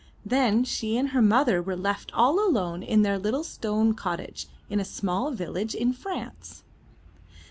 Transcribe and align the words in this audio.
Then 0.25 0.63
she 0.63 0.97
and 0.97 1.09
her 1.09 1.21
mother 1.21 1.61
were 1.61 1.75
left 1.75 2.11
all 2.15 2.39
alone 2.43 2.81
in 2.81 3.03
their 3.03 3.19
little 3.19 3.43
stone 3.43 3.93
cottage, 3.93 4.47
in 4.67 4.79
a 4.79 4.83
small 4.83 5.29
village 5.29 5.75
in 5.75 5.93
France. 5.93 6.63